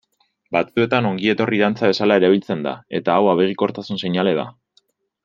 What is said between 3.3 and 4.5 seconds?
abegikortasun seinale da.